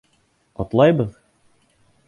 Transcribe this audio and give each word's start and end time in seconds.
Ҡотолабыҙ! 0.61 1.13